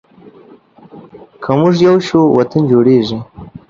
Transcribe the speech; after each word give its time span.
که 1.43 1.51
مونږ 1.59 1.75
یو 1.87 1.95
شو، 2.07 2.19
وطن 2.37 2.61
جوړیږي. 2.71 3.19